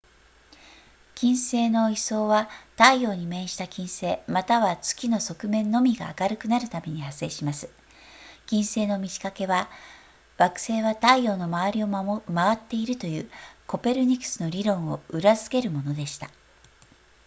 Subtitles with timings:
[1.13, 7.69] 金星の位相は太陽に面した金星または月の側面のみが明るくなるために発生します
[8.47, 9.69] 金星の満ち欠けは
[10.39, 11.87] 惑星は太陽の周りを
[12.25, 13.29] 回っているという
[13.67, 16.31] コペルニクスの理論を裏付けるものでした